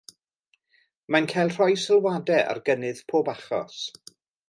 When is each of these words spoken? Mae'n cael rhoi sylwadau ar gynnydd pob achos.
Mae'n 1.15 1.27
cael 1.35 1.53
rhoi 1.57 1.77
sylwadau 1.83 2.43
ar 2.55 2.63
gynnydd 2.71 3.07
pob 3.15 3.33
achos. 3.39 3.89